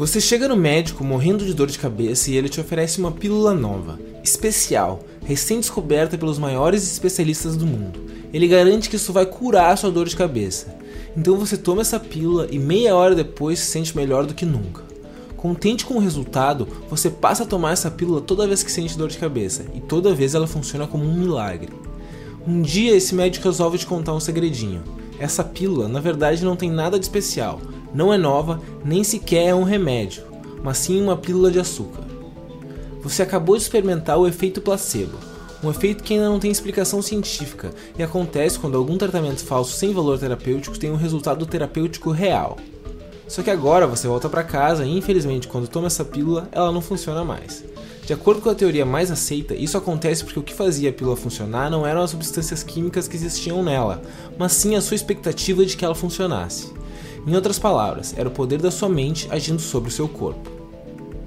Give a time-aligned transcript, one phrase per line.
[0.00, 3.52] Você chega no médico morrendo de dor de cabeça e ele te oferece uma pílula
[3.52, 8.00] nova, especial, recém-descoberta pelos maiores especialistas do mundo.
[8.32, 10.74] Ele garante que isso vai curar sua dor de cabeça.
[11.14, 14.84] Então você toma essa pílula e meia hora depois se sente melhor do que nunca.
[15.36, 19.10] Contente com o resultado, você passa a tomar essa pílula toda vez que sente dor
[19.10, 21.74] de cabeça, e toda vez ela funciona como um milagre.
[22.48, 24.82] Um dia esse médico resolve te contar um segredinho.
[25.18, 27.60] Essa pílula, na verdade, não tem nada de especial,
[27.92, 30.22] não é nova, nem sequer é um remédio,
[30.62, 32.04] mas sim uma pílula de açúcar.
[33.02, 35.18] Você acabou de experimentar o efeito placebo,
[35.62, 39.92] um efeito que ainda não tem explicação científica e acontece quando algum tratamento falso sem
[39.92, 42.56] valor terapêutico tem um resultado terapêutico real.
[43.28, 46.80] Só que agora você volta para casa e infelizmente quando toma essa pílula ela não
[46.80, 47.64] funciona mais.
[48.04, 51.16] De acordo com a teoria mais aceita, isso acontece porque o que fazia a pílula
[51.16, 54.02] funcionar não eram as substâncias químicas que existiam nela,
[54.36, 56.72] mas sim a sua expectativa de que ela funcionasse.
[57.26, 60.50] Em outras palavras, era o poder da sua mente agindo sobre o seu corpo.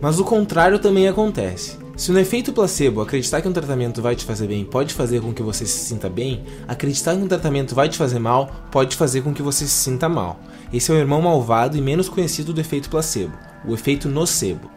[0.00, 1.78] Mas o contrário também acontece.
[1.96, 5.32] Se no efeito placebo acreditar que um tratamento vai te fazer bem pode fazer com
[5.32, 9.22] que você se sinta bem, acreditar que um tratamento vai te fazer mal pode fazer
[9.22, 10.40] com que você se sinta mal.
[10.72, 13.32] Esse é o irmão malvado e menos conhecido do efeito placebo,
[13.64, 14.68] o efeito nocebo.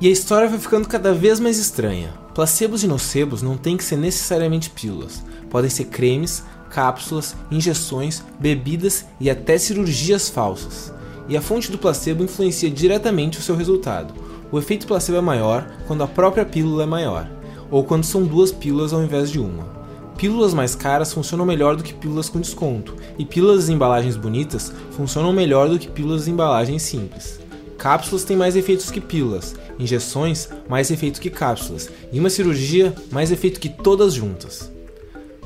[0.00, 2.12] E a história vai ficando cada vez mais estranha.
[2.34, 9.04] Placebos e nocebos não têm que ser necessariamente pílulas, podem ser cremes, cápsulas, injeções, bebidas
[9.20, 10.94] e até cirurgias falsas.
[11.28, 14.14] E a fonte do placebo influencia diretamente o seu resultado.
[14.50, 17.28] O efeito placebo é maior quando a própria pílula é maior,
[17.70, 19.80] ou quando são duas pílulas ao invés de uma.
[20.16, 24.72] Pílulas mais caras funcionam melhor do que pílulas com desconto, e pílulas em embalagens bonitas
[24.90, 27.40] funcionam melhor do que pílulas em embalagens simples.
[27.78, 33.32] Cápsulas têm mais efeitos que pílulas, injeções mais efeito que cápsulas, e uma cirurgia mais
[33.32, 34.70] efeito que todas juntas.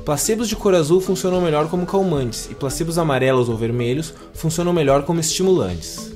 [0.05, 5.01] Placebos de cor azul funcionam melhor como calmantes e placebos amarelos ou vermelhos funcionam melhor
[5.01, 6.11] como estimulantes.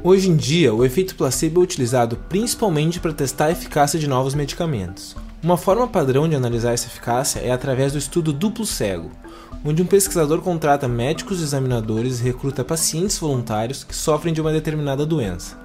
[0.00, 4.32] Hoje em dia, o efeito placebo é utilizado principalmente para testar a eficácia de novos
[4.32, 5.16] medicamentos.
[5.42, 9.10] Uma forma padrão de analisar essa eficácia é através do estudo duplo cego,
[9.64, 15.04] onde um pesquisador contrata médicos examinadores e recruta pacientes voluntários que sofrem de uma determinada
[15.04, 15.63] doença.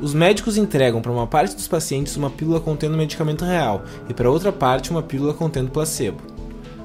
[0.00, 4.30] Os médicos entregam para uma parte dos pacientes uma pílula contendo medicamento real e para
[4.30, 6.22] outra parte uma pílula contendo placebo.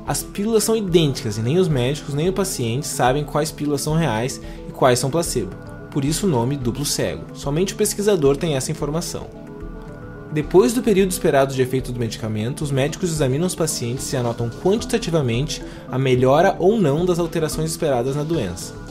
[0.07, 3.95] As pílulas são idênticas e nem os médicos nem o paciente sabem quais pílulas são
[3.95, 4.39] reais
[4.69, 5.56] e quais são placebo.
[5.89, 7.23] Por isso o nome duplo cego.
[7.33, 9.27] Somente o pesquisador tem essa informação.
[10.31, 14.50] Depois do período esperado de efeito do medicamento, os médicos examinam os pacientes e anotam
[14.50, 18.84] quantitativamente a melhora ou não das alterações esperadas na doença.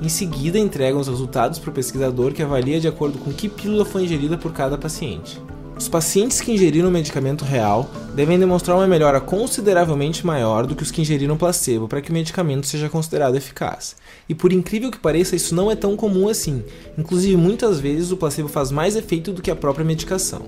[0.00, 3.84] Em seguida, entregam os resultados para o pesquisador que avalia de acordo com que pílula
[3.84, 5.40] foi ingerida por cada paciente.
[5.78, 10.82] Os pacientes que ingeriram o medicamento real devem demonstrar uma melhora consideravelmente maior do que
[10.82, 13.94] os que ingeriram placebo para que o medicamento seja considerado eficaz.
[14.26, 16.64] E por incrível que pareça, isso não é tão comum assim.
[16.96, 20.46] Inclusive, muitas vezes o placebo faz mais efeito do que a própria medicação.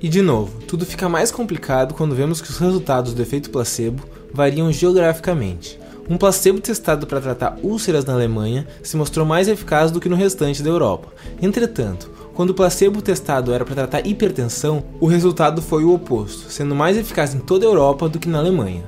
[0.00, 4.02] E de novo, tudo fica mais complicado quando vemos que os resultados do efeito placebo
[4.32, 5.78] variam geograficamente.
[6.08, 10.16] Um placebo testado para tratar úlceras na Alemanha se mostrou mais eficaz do que no
[10.16, 11.08] restante da Europa.
[11.42, 16.74] Entretanto, quando o placebo testado era para tratar hipertensão, o resultado foi o oposto, sendo
[16.74, 18.84] mais eficaz em toda a Europa do que na Alemanha.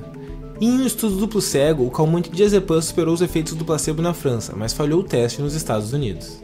[0.59, 4.53] Em um estudo duplo cego, o calmante diazepam superou os efeitos do placebo na França,
[4.55, 6.41] mas falhou o teste nos Estados Unidos.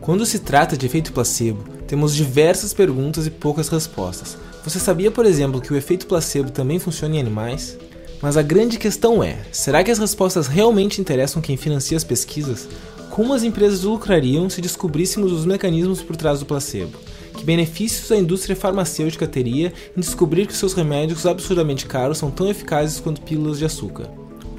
[0.00, 4.38] Quando se trata de efeito placebo, temos diversas perguntas e poucas respostas.
[4.64, 7.76] Você sabia, por exemplo, que o efeito placebo também funciona em animais?
[8.22, 12.68] Mas a grande questão é: será que as respostas realmente interessam quem financia as pesquisas?
[13.10, 16.96] Como as empresas lucrariam se descobríssemos os mecanismos por trás do placebo?
[17.36, 22.48] Que benefícios a indústria farmacêutica teria em descobrir que seus remédios absurdamente caros são tão
[22.48, 24.08] eficazes quanto pílulas de açúcar?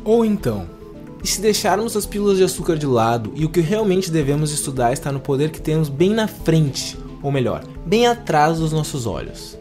[0.03, 0.67] Ou então,
[1.23, 4.91] e se deixarmos as pílulas de açúcar de lado e o que realmente devemos estudar
[4.91, 9.57] está no poder que temos bem na frente, ou melhor, bem atrás dos nossos olhos?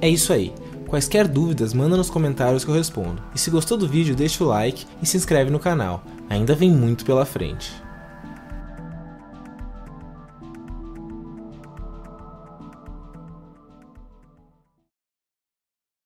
[0.00, 0.52] É isso aí.
[0.86, 3.20] Quaisquer dúvidas, manda nos comentários que eu respondo.
[3.34, 6.04] E se gostou do vídeo, deixa o like e se inscreve no canal.
[6.30, 7.85] Ainda vem muito pela frente.